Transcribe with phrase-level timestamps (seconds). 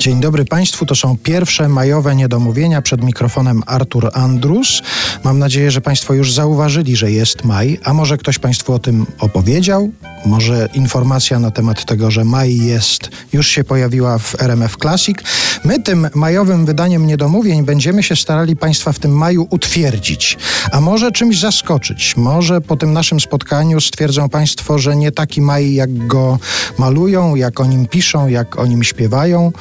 [0.00, 4.82] Dzień dobry Państwu, to są pierwsze majowe niedomówienia przed mikrofonem Artur Andrus.
[5.24, 9.06] Mam nadzieję, że Państwo już zauważyli, że jest maj, a może ktoś Państwu o tym
[9.18, 9.90] opowiedział?
[10.26, 15.18] Może informacja na temat tego, że maj jest, już się pojawiła w RMF Classic.
[15.64, 20.38] My tym majowym wydaniem niedomówień będziemy się starali Państwa w tym maju utwierdzić,
[20.72, 22.16] a może czymś zaskoczyć.
[22.16, 26.38] Może po tym naszym spotkaniu stwierdzą Państwo, że nie taki maj, jak go
[26.78, 29.52] malują, jak o nim piszą, jak o nim śpiewają.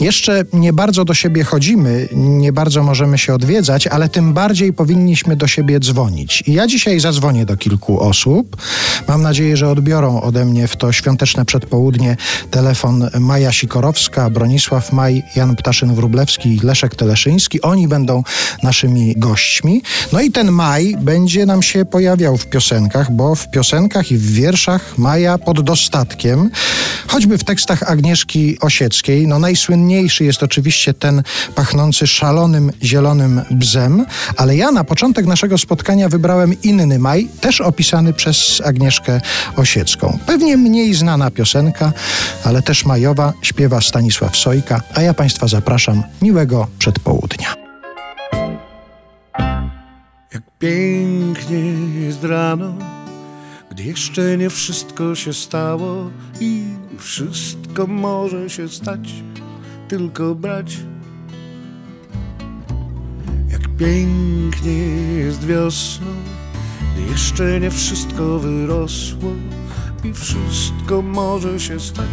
[0.00, 5.36] Jeszcze nie bardzo do siebie chodzimy, nie bardzo możemy się odwiedzać, ale tym bardziej powinniśmy
[5.36, 6.44] do siebie dzwonić.
[6.46, 8.56] I ja dzisiaj zadzwonię do kilku osób.
[9.08, 12.16] Mam nadzieję, że odbiorą ode mnie w to świąteczne przedpołudnie
[12.50, 17.62] telefon Maja Sikorowska, Bronisław Maj, Jan Ptaszyn-Wrublewski i Leszek Teleszyński.
[17.62, 18.22] Oni będą
[18.62, 19.82] naszymi gośćmi.
[20.12, 24.32] No i ten maj będzie nam się pojawiał w piosenkach, bo w piosenkach i w
[24.32, 26.50] wierszach Maja pod dostatkiem,
[27.06, 31.22] choćby w tekstach Agnieszki Osieckiej, no najsłynniejszy jest oczywiście ten
[31.54, 38.12] pachnący szalonym zielonym bzem, ale ja na początek naszego spotkania wybrałem inny maj, też opisany
[38.12, 39.20] przez Agnieszkę
[39.56, 39.95] Osiecką.
[40.26, 41.92] Pewnie mniej znana piosenka,
[42.44, 46.02] ale też majowa, śpiewa Stanisław Sojka, a ja Państwa zapraszam.
[46.22, 47.54] Miłego przedpołudnia.
[50.34, 51.58] Jak pięknie
[52.00, 52.74] jest rano,
[53.70, 56.64] gdy jeszcze nie wszystko się stało i
[56.98, 59.14] wszystko może się stać,
[59.88, 60.76] tylko brać.
[63.50, 64.78] Jak pięknie
[65.18, 66.06] jest wiosną,
[66.94, 69.30] gdy jeszcze nie wszystko wyrosło
[70.08, 72.06] i wszystko może się stać,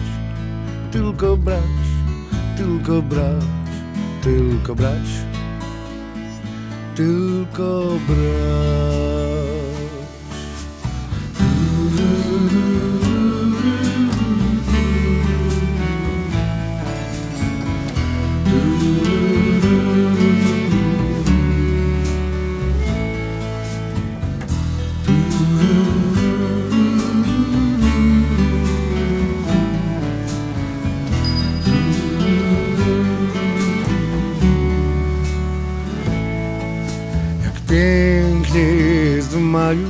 [0.91, 1.63] tylko brać,
[2.57, 3.43] tylko brać,
[4.23, 5.23] tylko brać
[6.95, 8.83] tylko brać.
[37.73, 39.87] Pięknie jest w maju,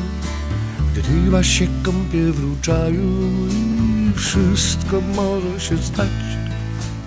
[0.92, 6.08] gdy ryba się kąpie w ruczaju i wszystko może się stać,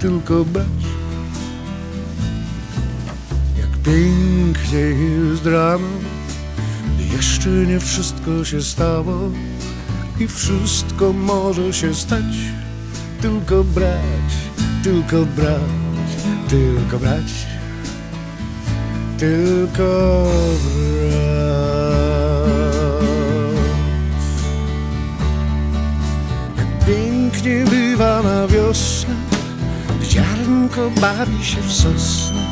[0.00, 0.66] tylko brać.
[3.58, 5.88] Jak pięknie jest rano,
[6.94, 9.30] gdy jeszcze nie wszystko się stało
[10.20, 12.36] i wszystko może się stać,
[13.20, 14.30] tylko brać,
[14.82, 15.60] tylko brać,
[16.48, 17.55] tylko brać
[19.18, 20.26] tylko.
[26.56, 29.14] Jak pięknie bywa na wiosnę,
[30.02, 32.42] ziarnko bawi się w sosnę.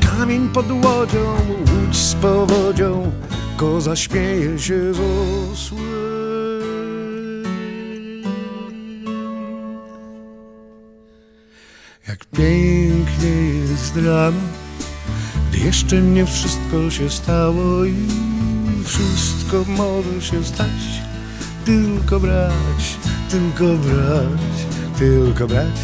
[0.00, 3.12] Kamień pod łodzią, łódź z powodzią,
[3.56, 5.00] koza śmieje się z
[5.52, 5.84] osłem.
[12.08, 13.30] Jak pięknie
[13.70, 14.63] jest rano,
[15.54, 17.94] gdy jeszcze nie wszystko się stało i
[18.84, 21.02] wszystko może się stać,
[21.64, 22.98] tylko brać,
[23.30, 24.40] tylko brać,
[24.98, 25.80] tylko brać,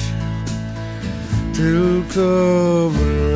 [1.54, 3.30] tylko brać.